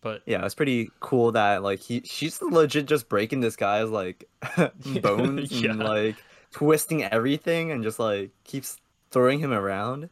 [0.04, 4.28] But Yeah, it's pretty cool that like he she's legit just breaking this guy's like
[5.02, 5.70] bones Yeah.
[5.70, 6.16] and like
[6.52, 8.76] twisting everything and just like keeps
[9.10, 10.10] throwing him around.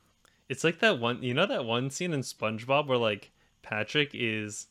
[0.49, 3.31] It's like that one, you know, that one scene in SpongeBob where like
[3.63, 4.67] Patrick is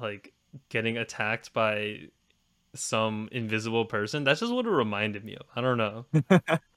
[0.00, 0.32] like
[0.68, 2.08] getting attacked by
[2.74, 4.24] some invisible person.
[4.24, 5.46] That's just what it reminded me of.
[5.56, 6.06] I don't know.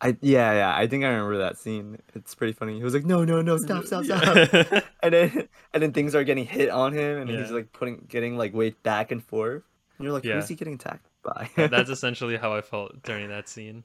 [0.00, 1.98] I yeah yeah I think I remember that scene.
[2.14, 2.76] It's pretty funny.
[2.76, 4.20] He was like, no no no stop stop stop,
[4.52, 4.80] Yeah.
[5.02, 8.36] and then and then things are getting hit on him and he's like putting getting
[8.36, 9.62] like weight back and forth.
[9.98, 10.34] And you're like, Yeah.
[10.34, 11.50] who's he getting attacked by?
[11.56, 13.82] That's essentially how I felt during that scene.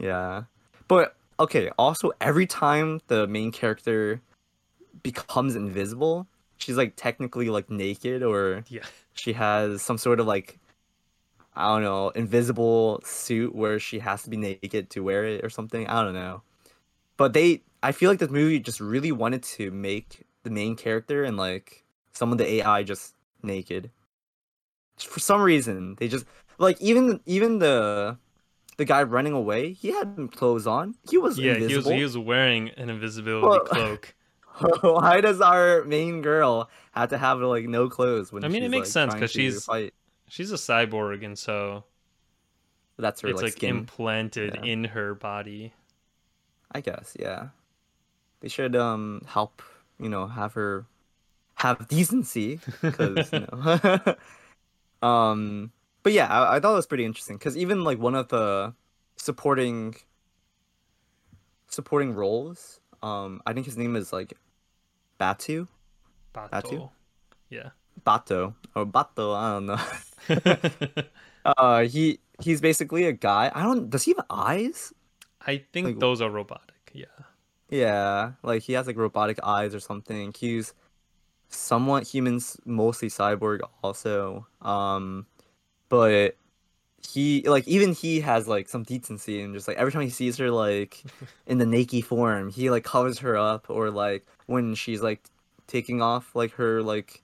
[0.00, 0.44] Yeah.
[0.88, 4.20] But okay, also every time the main character
[5.02, 6.26] becomes invisible,
[6.58, 8.82] she's like technically like naked or Yeah.
[9.14, 10.58] she has some sort of like
[11.56, 15.50] I don't know, invisible suit where she has to be naked to wear it or
[15.50, 15.86] something.
[15.86, 16.42] I don't know.
[17.16, 21.24] But they I feel like this movie just really wanted to make the main character
[21.24, 23.90] and like some of the AI just naked.
[24.98, 26.26] For some reason, they just
[26.58, 28.16] like even even the
[28.76, 30.96] the guy running away, he had clothes on.
[31.08, 34.14] He was Yeah, he was he was wearing an invisibility Well, cloak.
[34.82, 38.70] Why does our main girl have to have like no clothes when I mean, it
[38.70, 39.94] makes like, sense because she's- fight?
[40.28, 41.84] She's a cyborg, and so
[42.98, 43.78] That's her it's like, like skin.
[43.78, 44.62] implanted Yeah.
[44.64, 45.72] in her body.
[46.72, 47.48] I guess, yeah.
[48.40, 49.62] They should um help,
[49.98, 50.86] you know, have her
[51.56, 54.16] have decency because you know.
[55.08, 58.28] um, but yeah, I, I thought it was pretty interesting because even like one of
[58.28, 58.74] the
[59.16, 59.94] supporting
[61.68, 64.34] supporting roles, um, I think his name is like
[65.18, 65.66] Batu,
[66.32, 66.68] Batu.
[66.68, 66.90] too?
[67.50, 67.70] Yeah.
[68.06, 71.04] Bato or Bato, I don't know.
[71.44, 73.50] uh, he he's basically a guy.
[73.54, 73.90] I don't.
[73.90, 74.92] Does he have eyes?
[75.46, 76.90] I think Like- those are robotic.
[76.92, 77.06] Yeah.
[77.70, 80.32] Yeah, like he has like robotic eyes or something.
[80.38, 80.74] He's
[81.48, 84.46] somewhat humans, mostly cyborg also.
[84.62, 85.26] Um,
[85.88, 86.36] but
[87.08, 90.36] he like even he has like some decency and just like every time he sees
[90.38, 91.02] her like
[91.46, 95.20] in the naked form, he like covers her up or like when she's like
[95.66, 97.22] taking off like her like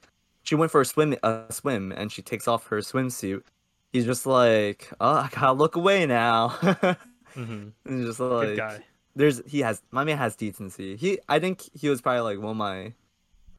[0.51, 3.45] she went for a swim a swim and she takes off her swimsuit.
[3.93, 6.49] He's just like, oh, I gotta look away now.
[7.35, 8.85] hmm and just like guy.
[9.15, 10.97] there's he has my man has decency.
[10.97, 12.95] He I think he was probably like one of my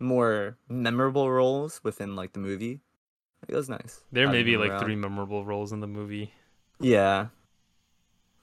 [0.01, 2.81] more memorable roles within like the movie.
[3.47, 4.01] It was nice.
[4.11, 4.83] There may be like around.
[4.83, 6.33] three memorable roles in the movie.
[6.81, 7.27] Yeah,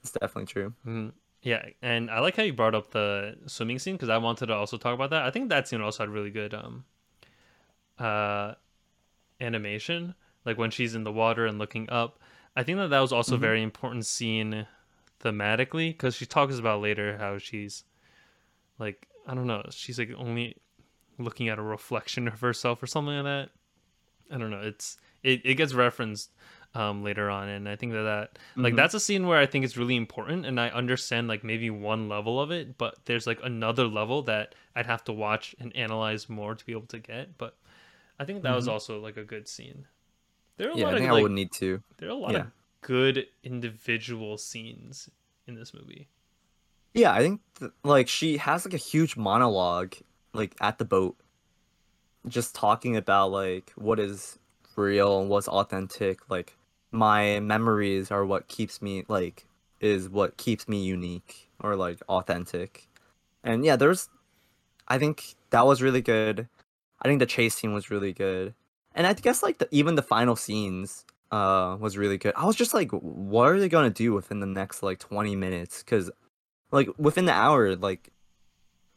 [0.01, 0.73] it's definitely true.
[0.87, 1.11] Mhm.
[1.43, 4.55] Yeah, and I like how you brought up the swimming scene because I wanted to
[4.55, 5.21] also talk about that.
[5.21, 6.85] I think that scene also had really good um
[7.99, 8.55] uh
[9.41, 12.19] animation, like when she's in the water and looking up.
[12.55, 13.41] I think that that was also a Mhm.
[13.41, 14.67] very important scene
[15.23, 17.83] thematically because she talks about later how she's
[18.77, 20.55] like I don't know, she's like only
[21.17, 23.49] looking at a reflection of herself or something like that.
[24.33, 24.61] I don't know.
[24.61, 26.31] It's it, it gets referenced
[26.75, 28.77] um later on and I think that that like Mhm.
[28.77, 32.07] that's a scene where I think it's really important and I understand like maybe one
[32.09, 36.29] level of it, but there's like another level that I'd have to watch and analyze
[36.29, 37.37] more to be able to get.
[37.37, 37.57] But
[38.19, 38.71] I think that was Mhm.
[38.71, 39.87] also like a good scene.
[40.57, 41.81] There are a Yeah, lot I of think I like would need to.
[41.97, 42.37] there are a lot yeah.
[42.37, 42.51] of
[42.81, 45.09] good individual scenes
[45.47, 46.09] in this movie.
[46.93, 49.95] Yeah, I think th- like she has like a huge monologue
[50.33, 51.17] like at the boat,
[52.27, 54.37] just talking about like what is
[54.75, 56.29] real and what's authentic.
[56.29, 56.55] Like
[56.91, 59.45] my memories are what keeps me like
[59.79, 62.87] is what keeps me unique or like authentic.
[63.43, 64.09] And yeah, there's
[64.87, 66.47] I think that was really good.
[67.01, 68.53] I think the chase scene was really good.
[68.95, 72.33] And I guess like the, even the final scenes uh was really good.
[72.35, 75.83] I was just like what are they to do within the next like 20 minutes
[75.83, 76.09] cuz
[76.71, 78.11] like within the hour like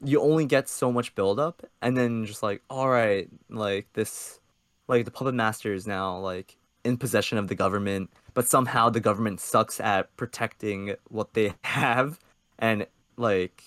[0.05, 4.41] you only get so much build up and then just like all right like this
[4.89, 9.01] like the puppet master is now like in possession of the government but somehow the
[9.01, 12.19] government sucks at protecting what they have,
[12.59, 12.87] and
[13.17, 13.63] like,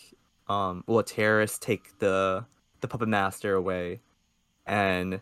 [0.48, 2.46] um, well, terrorists take the
[2.82, 4.02] the puppet master away,
[4.66, 5.22] and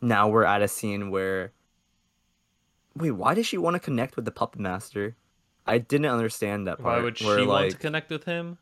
[0.00, 1.52] now we're at a scene where.
[2.96, 5.16] Wait, why does she want to connect with the puppet master?
[5.66, 6.98] I didn't understand that part.
[6.98, 8.58] Why would she where, want like, to connect with him?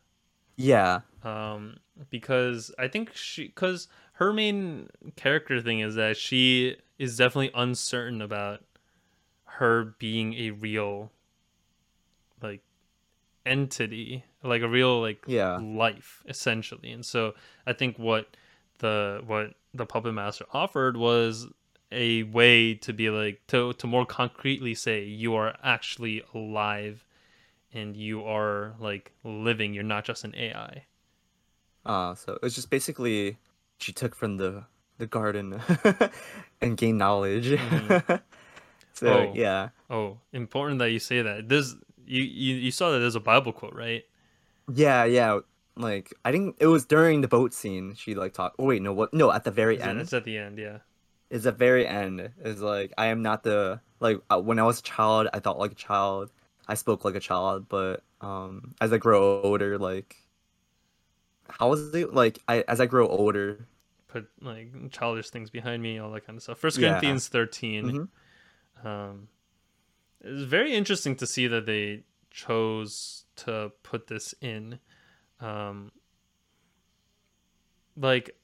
[0.57, 1.79] Yeah, um
[2.11, 8.23] because i think she because her main character thing is that she is definitely uncertain
[8.23, 8.65] about
[9.45, 11.11] her being a real
[12.41, 12.63] like
[13.45, 15.59] entity like a real like Yeah.
[15.61, 17.35] life essentially and so
[17.67, 18.37] i think what
[18.79, 21.47] the what the puppet master offered was
[21.91, 27.05] a way to be like to to more concretely say you are actually alive
[27.73, 30.85] and you are like living you're not just an ai
[31.87, 33.39] Uh, so it's just basically
[33.79, 34.65] she took from the
[34.99, 35.61] the garden
[36.61, 37.49] and gained knowledge.
[38.93, 39.33] so Oh.
[39.35, 41.49] yeah, Oh, important that you say that.
[41.49, 44.05] This you you, you saw that there's a Bible quote, right?
[44.75, 45.41] yeah, yeah.
[45.79, 47.95] Like I think it was during the boat scene.
[47.95, 48.57] She like talked.
[48.59, 49.15] Oh wait, no, what?
[49.15, 50.01] No, at the very It's, end.
[50.01, 50.79] it's at the end, yeah.
[51.31, 52.31] It's the very end.
[52.43, 55.59] Is like I am not the like uh, when I was a child, I thought
[55.59, 56.31] like a child.
[56.67, 60.17] I spoke like a child, but um, as I grow older, like
[61.49, 62.13] how was it?
[62.15, 63.67] Like I as I grow older,
[64.09, 66.59] Put like childish things behind me, all that kind of stuff.
[66.59, 66.89] First Yeah.
[66.91, 68.09] Corinthians 13.
[68.83, 68.87] Mhm.
[68.87, 69.29] Um,
[70.21, 74.81] it's very interesting to see that they chose to put this in.
[75.41, 75.93] Um,
[77.97, 78.37] like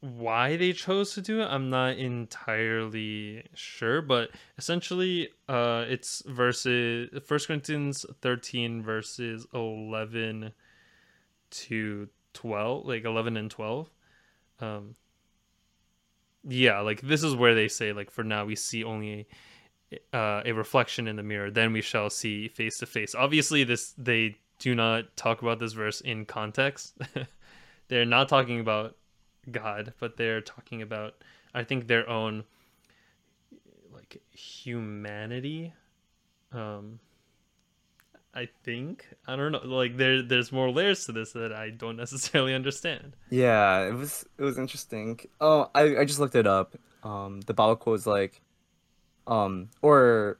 [0.00, 7.10] why they chose to do it i'm not entirely sure but essentially uh it's verses
[7.26, 10.52] first corinthians 13 verses 11
[11.50, 13.90] to 12 like 11 and 12
[14.60, 14.94] um
[16.48, 19.26] yeah like this is where they say like for now we see only
[20.14, 23.14] uh, a reflection in the mirror then we shall see face to face.
[23.14, 26.96] Obviously this they do not talk about this verse in context
[27.88, 28.96] they're not talking about
[29.50, 31.14] god but they're talking about
[31.54, 32.44] i think their own
[33.92, 35.72] like humanity
[36.52, 37.00] um
[38.34, 41.96] i think i don't know like there there's more layers to this that i don't
[42.04, 45.18] necessarily understand Yeah, it was it was interesting.
[45.40, 46.76] Oh, I I just looked it up.
[47.02, 48.40] Um, the Bible quote is like,
[49.26, 50.38] um, or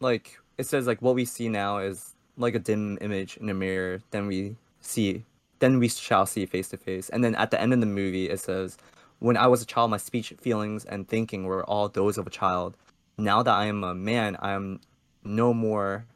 [0.00, 3.54] like it says like what we see now is like a dim image in a
[3.54, 4.00] mirror.
[4.10, 5.24] Then we see,
[5.60, 7.08] then we shall see face to face.
[7.10, 8.76] And then at the end of the movie, it says,
[9.20, 12.30] "When I was a child, my speech, feelings, and thinking were all those of a
[12.30, 12.76] child.
[13.16, 14.80] Now that I am a man, I am
[15.22, 16.06] no more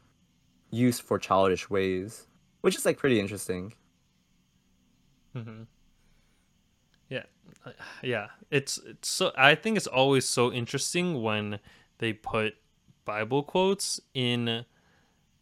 [0.71, 2.27] used for childish ways,"
[2.61, 3.73] which is like pretty interesting.
[5.33, 5.63] hmm
[7.09, 7.23] Yeah,
[7.65, 7.71] Uh,
[8.03, 8.27] yeah.
[8.51, 9.31] It's it's so.
[9.37, 11.59] I think it's always so interesting when
[11.99, 12.55] they put
[13.05, 14.65] Bible quotes in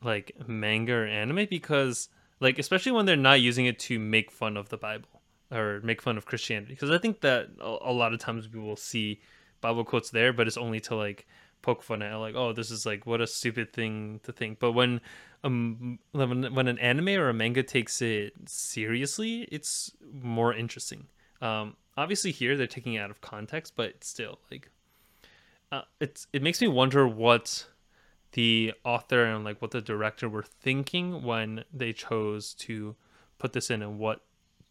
[0.04, 4.58] like manga or anime because, like, especially when they're not using it to make fun
[4.58, 6.74] of the Bible or make fun of Christianity.
[6.74, 9.22] Because I think that a, lot of times we will see
[9.62, 11.28] Bible quotes there, but it's only to like
[11.62, 14.60] poke fun at, like, oh, this is like what a stupid thing to think.
[14.60, 15.02] But when
[15.44, 21.08] um when, when an anime or a manga takes it seriously, it's more interesting.
[21.42, 24.70] Um, obviously here they're taking it out of context, but still, like,
[25.72, 27.68] uh, it's it makes me wonder what
[28.34, 32.96] the author and like what the director were thinking when they chose to
[33.38, 34.22] put this in and what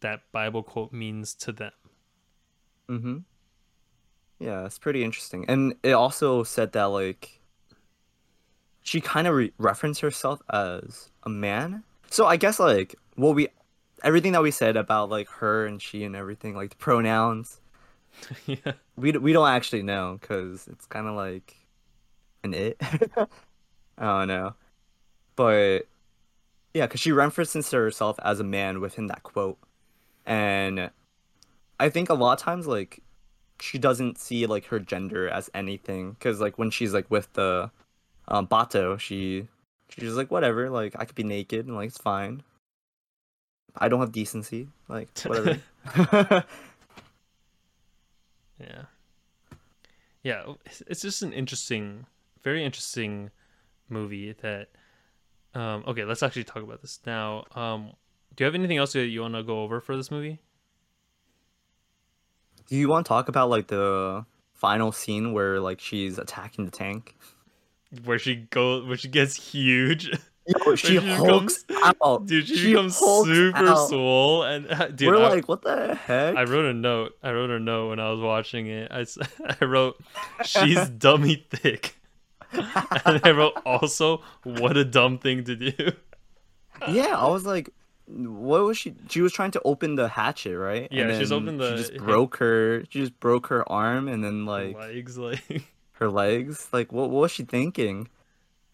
[0.01, 1.71] that Bible quote means to them.
[2.89, 3.17] Mm-hmm.
[4.39, 5.45] Yeah, it's pretty interesting.
[5.47, 7.41] And it also said that like
[8.81, 11.83] she kind of re- referenced herself as a man.
[12.09, 13.49] So I guess like what we
[14.03, 17.59] everything that we said about like her and she and everything like the pronouns
[18.45, 18.73] yeah.
[18.95, 21.55] we d- we don't actually know cuz it's kind of like
[22.43, 22.79] an it.
[23.97, 24.55] I don't know.
[25.35, 25.87] But
[26.73, 29.57] yeah, cuz she references herself as a man within that quote.
[30.25, 30.91] And
[31.79, 33.01] I think a lot of times like
[33.59, 37.71] she doesn't see like her gender as anything because like when she's like with the
[38.27, 39.47] um Batou she
[39.89, 42.43] she's like whatever like i could be naked and like it's fine
[43.77, 45.59] i don't have decency like whatever
[48.59, 48.83] Yeah.
[50.23, 50.53] Yeah,
[50.87, 52.05] it's just an interesting,
[52.43, 53.31] very interesting
[53.89, 54.69] movie that
[55.53, 57.45] um okay, let's actually talk about this now.
[57.55, 57.91] Um
[58.35, 60.39] do you have anything else that you want to go over for this movie?
[62.67, 66.71] do you want to talk about like the final scene where like she's attacking the
[66.71, 67.15] tank
[68.03, 70.09] Where she go where she gets huge.
[70.47, 71.63] Yo, she she hulks
[72.01, 73.87] out Dude, she, She becomes super out.
[73.87, 74.67] swole and
[74.97, 77.13] dude, we're I, like what the heck I wrote a note.
[77.23, 78.91] I wrote a note when I was watching it.
[78.91, 79.05] I,
[79.61, 79.97] I wrote
[80.43, 81.95] she's dummy thick.
[83.05, 85.73] and I wrote also, what a dumb thing to do.
[86.89, 87.69] yeah, I was like,
[88.05, 88.93] what was she?
[89.09, 90.87] She was trying to open the hatchet, right?
[90.91, 92.83] Yeah, and she's opened the- She just broke her.
[92.89, 95.41] She just broke her arm, and then like Legs, like
[95.93, 96.69] her legs.
[96.71, 98.07] Like, what, what was she thinking?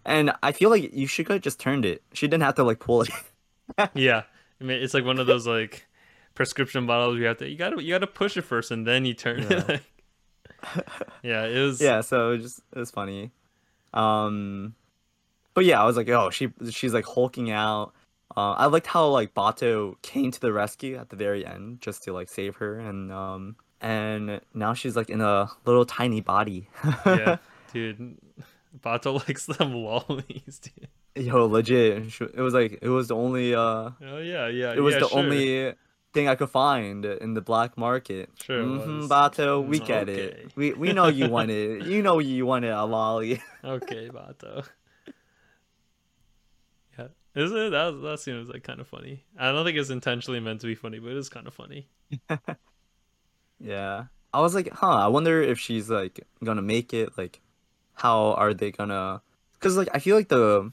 [0.06, 2.04] And I feel like you should have just turned it.
[2.14, 3.10] She didn't have to like pull it.
[3.96, 4.24] yeah.
[4.60, 5.88] I mean, it's like one of those like
[6.36, 7.18] prescription bottles.
[7.18, 9.64] You have to you gotta you gotta push it first and then you turn Yeah.
[9.70, 9.82] it.
[11.24, 11.82] yeah, it was.
[11.82, 13.32] yeah, so it was just it was funny.
[13.94, 14.76] Um,
[15.54, 17.94] but yeah, I was like, oh, she she's like hulking out.
[18.36, 22.04] Uh, I liked how like Batou came to the rescue at the very end just
[22.04, 26.70] to like save her, and um, and now she's like in a little tiny body.
[27.06, 27.38] yeah,
[27.72, 28.18] dude.
[28.84, 30.88] Batou likes them lollies, dude.
[31.16, 32.20] Yo, legit.
[32.20, 34.74] It was like it was the only uh, Oh yeah, yeah.
[34.74, 35.20] it was yeah, the sure.
[35.20, 35.74] only
[36.14, 38.30] thing I could find in the black market.
[38.42, 39.08] Sure it Mhm.
[39.10, 40.22] Batou, we get okay.
[40.22, 40.52] it.
[40.56, 41.84] We we know you want it.
[41.92, 43.42] You know you want it, Alali.
[43.64, 44.66] Okay, Batou.
[46.98, 47.72] Yeah, is it?
[47.72, 49.24] That that scene was like kind of funny.
[49.38, 51.88] I don't think it's intentionally meant to be funny, but it is kind of funny.
[53.60, 54.06] Yeah.
[54.34, 57.18] I was like, huh, I wonder if she's like gonna make it.
[57.18, 57.40] Like,
[57.94, 59.22] how are they gonna?
[59.54, 60.72] Because like I feel like the,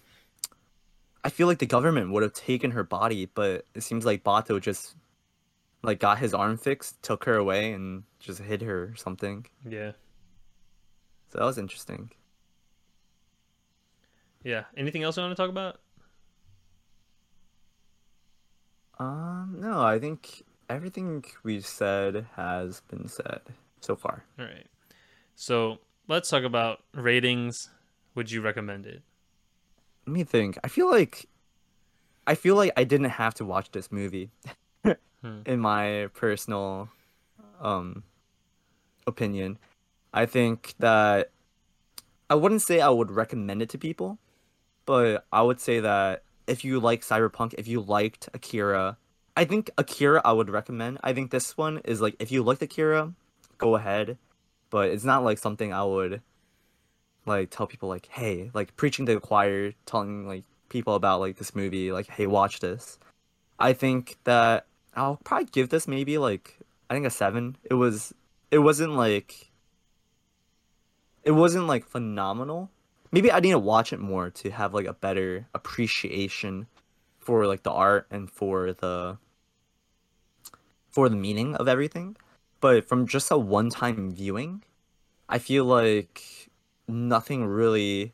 [1.22, 4.60] I feel like the government would have taken her body, but it seems like Batou
[4.60, 4.96] just,
[5.82, 9.46] like, got his arm fixed, took her away, and just hid her or something.
[9.68, 9.92] Yeah,
[11.28, 12.10] So that was interesting.
[14.44, 14.64] yeah.
[14.76, 15.80] Anything else you want to talk about?
[18.98, 23.40] Um, no, I think everything we've said has been said
[23.80, 24.24] so far.
[24.38, 24.66] All right.
[25.34, 25.78] So
[26.08, 27.70] let's talk about ratings.
[28.14, 29.02] Would you recommend it?
[30.06, 30.58] Let me think.
[30.62, 31.26] I feel like
[32.26, 34.30] I feel like I didn't have to watch this movie
[34.84, 34.92] Hmm.
[35.46, 36.88] in my personal
[37.60, 38.04] um
[39.06, 39.58] opinion.
[40.12, 41.30] I think that
[42.28, 44.18] I wouldn't say I would recommend it to people,
[44.86, 48.96] but I would say that if you like Cyberpunk, if you liked Akira,
[49.36, 50.98] I think Akira I would recommend.
[51.02, 53.12] I think this one is like if you liked Akira,
[53.58, 54.18] go ahead,
[54.70, 56.22] but it's not like something I would
[57.26, 61.36] like tell people like, hey, like preaching to the choir, telling like people about like
[61.36, 62.98] this movie, like, hey, watch this.
[63.58, 67.56] I think that I'll probably give this maybe like I think a seven.
[67.64, 68.12] It was
[68.50, 69.50] it wasn't like
[71.22, 72.70] it wasn't like phenomenal.
[73.12, 76.66] Maybe I need to watch it more to have like a better appreciation
[77.18, 79.18] for like the art and for the
[80.90, 82.16] for the meaning of everything.
[82.60, 84.64] But from just a one time viewing,
[85.28, 86.50] I feel like
[86.88, 88.12] nothing really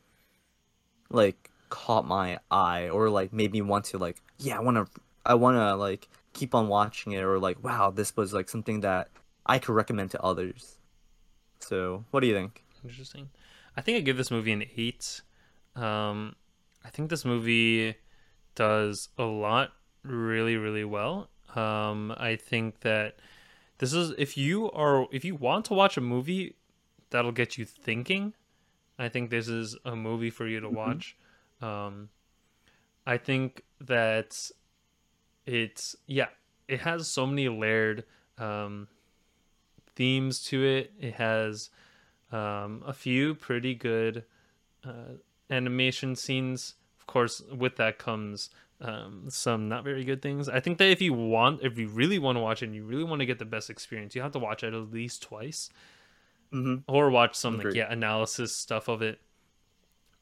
[1.10, 5.00] like caught my eye or like made me want to like yeah, I want to
[5.24, 8.80] I want to like keep on watching it or like wow, this was like something
[8.80, 9.08] that
[9.44, 10.78] I could recommend to others.
[11.60, 12.62] So, what do you think?
[12.84, 13.30] Interesting.
[13.76, 15.22] I think I give this movie an eight.
[15.74, 16.36] Um,
[16.84, 17.96] I think this movie
[18.54, 19.72] does a lot
[20.02, 21.28] really, really well.
[21.54, 23.16] Um, I think that
[23.78, 26.54] this is if you are if you want to watch a movie
[27.10, 28.34] that'll get you thinking.
[28.98, 31.18] I think this is a movie for you to watch.
[31.60, 32.08] Um,
[33.06, 34.50] I think that
[35.46, 36.28] it's yeah,
[36.68, 38.04] it has so many layered
[38.38, 38.88] um,
[39.94, 40.92] themes to it.
[41.00, 41.70] It has
[42.32, 44.24] um, a few pretty good
[44.84, 45.14] uh,
[45.50, 46.74] animation scenes.
[46.98, 50.48] Of course, with that comes um, some not very good things.
[50.48, 52.84] I think that if you want, if you really want to watch it and you
[52.84, 55.70] really want to get the best experience, you have to watch it at least twice
[56.52, 56.82] Mm-hmm.
[56.86, 59.18] or watch some like yeah analysis stuff of it.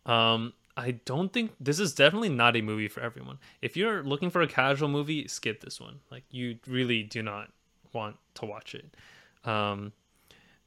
[0.07, 3.39] Um, I don't think this is definitely not a movie for everyone.
[3.63, 6.01] If you're looking for a casual movie, skip this one.
[6.11, 7.53] Like you really do not
[7.93, 8.97] want to watch it.
[9.49, 9.93] Um,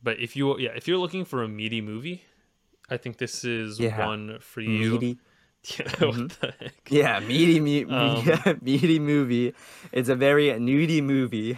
[0.01, 2.23] but if you yeah, if you're looking for a meaty movie,
[2.89, 4.07] I think this is Yeah.
[4.07, 4.93] one for you.
[4.93, 5.19] Meaty.
[5.77, 6.87] Yeah, what the heck?
[6.89, 9.53] Yeah, meaty, me- Um, yeah, meaty movie.
[9.91, 11.57] It's a very nudie movie.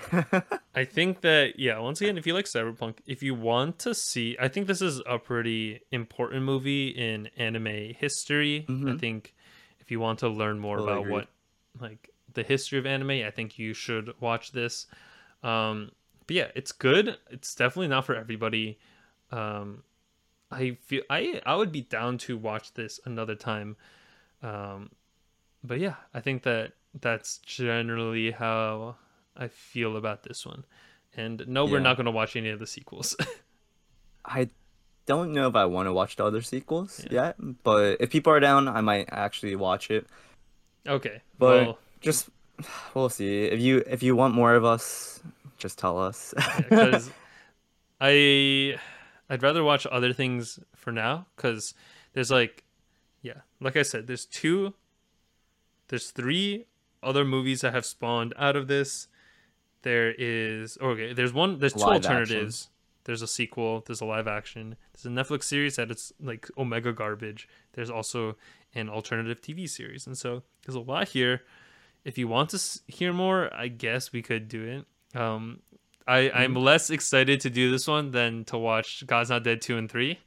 [0.74, 4.36] I think that yeah, once again, if you like cyberpunk, if you want to see,
[4.39, 8.66] I think this is a pretty important movie in anime history.
[8.68, 9.00] I Mhm.
[9.00, 9.36] think
[9.80, 11.14] if you want to learn more Totally about agreed.
[11.14, 11.28] what
[11.80, 14.88] like the history of anime, I think you should watch this.
[15.43, 15.91] Um,
[16.26, 17.18] but yeah, it's good.
[17.30, 18.80] It's definitely not for everybody.
[19.32, 19.84] Um,
[20.52, 23.76] I feel I I would be down to watch this another time.
[24.41, 24.89] Um,
[25.64, 28.95] but yeah, I think that that's generally how
[29.38, 30.66] I feel about this one.
[31.16, 33.16] And no, we're not going to watch any of the sequels.
[34.26, 34.50] I
[35.06, 37.34] don't know if I want to watch the other sequels Yeah.
[37.38, 40.08] yet, but if people are down, I might actually watch it.
[40.88, 41.22] okay.
[41.38, 42.30] But well, just
[42.93, 43.45] we'll see.
[43.45, 45.22] If you if you want more of us,
[45.58, 46.34] just tell us.
[46.70, 47.10] because
[48.02, 48.78] I
[49.30, 51.73] I'd rather watch other things for now because
[52.13, 52.63] There's like,
[53.21, 54.73] yeah, like I said, there's two,
[55.89, 56.65] there's three
[57.03, 59.07] other movies that have spawned out of this.
[59.84, 61.13] There is okay.
[61.13, 61.59] There's one.
[61.59, 62.69] There's two Live alternatives.
[63.05, 63.82] There's a sequel.
[63.86, 64.75] There's a live action.
[64.93, 67.47] There's a Netflix series that it's like Omega garbage.
[67.73, 68.36] There's also
[68.75, 71.43] an alternative TV series, and so there's a lot here.
[72.03, 75.19] If you want to hear more, I guess we could do it.
[75.19, 75.61] Um,
[76.10, 79.78] I I'm less excited to do this one than to watch God's Not Dead two
[79.78, 80.20] and three.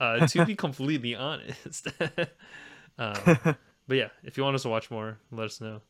[0.00, 1.88] Uh, to be completely honest.
[2.98, 3.14] um,
[3.88, 5.80] but yeah, if you want us to watch more, let us know.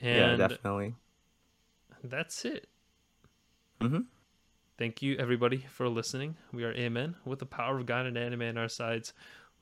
[0.00, 0.94] yeah, And definitely.
[2.02, 2.68] that's it.
[3.80, 4.00] hmm
[4.76, 6.36] Thank you, everybody, for listening.
[6.52, 9.12] We are Amen with the power of God and anime on our sides.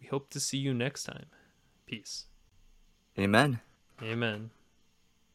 [0.00, 1.26] We hope to see you next time.
[1.86, 2.24] Peace.
[3.18, 3.60] Amen.
[4.02, 4.50] Amen.